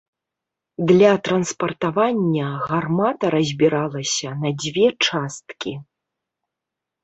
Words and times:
Для 0.91 1.11
транспартавання 1.29 2.47
гармата 2.69 3.25
разбіралася 3.37 4.29
на 4.41 4.49
дзве 4.67 4.87
часткі. 5.07 5.73